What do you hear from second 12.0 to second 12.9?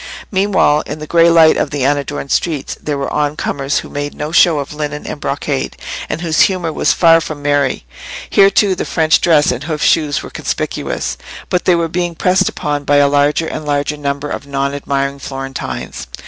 pressed upon